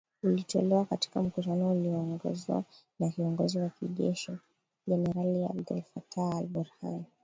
ulitolewa 0.23 0.85
katika 0.85 1.23
mkutano 1.23 1.71
ulioongozwa 1.71 2.63
na 2.99 3.09
kiongozi 3.09 3.59
wa 3.59 3.69
kijeshi, 3.69 4.31
jenerali 4.87 5.43
Abdel 5.45 5.81
Fattah 5.81 6.35
al- 6.35 6.47
Burhan 6.47 7.03